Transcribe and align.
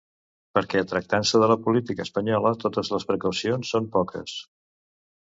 Perquè 0.57 0.79
tractant-se 0.91 1.41
de 1.43 1.49
la 1.51 1.57
política 1.67 2.05
espanyola, 2.07 2.53
totes 2.63 2.91
les 2.95 3.05
precaucions 3.11 3.75
són 3.75 3.91
poques. 3.99 4.35